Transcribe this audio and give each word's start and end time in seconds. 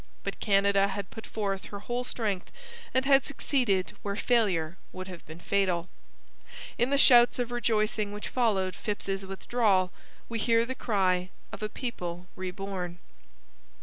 But 0.23 0.39
Canada 0.39 0.87
had 0.87 1.11
put 1.11 1.27
forth 1.27 1.65
her 1.65 1.81
whole 1.81 2.03
strength 2.03 2.51
and 2.91 3.05
had 3.05 3.23
succeeded 3.23 3.91
where 4.01 4.15
failure 4.15 4.79
would 4.91 5.07
have 5.07 5.23
been 5.27 5.39
fatal. 5.39 5.89
In 6.75 6.89
the 6.89 6.97
shouts 6.97 7.37
of 7.37 7.51
rejoicing 7.51 8.11
which 8.11 8.27
followed 8.27 8.75
Phips's 8.75 9.27
withdrawal 9.27 9.91
we 10.27 10.39
hear 10.39 10.65
the 10.65 10.73
cry 10.73 11.29
of 11.51 11.61
a 11.61 11.69
people 11.69 12.25
reborn. 12.35 12.97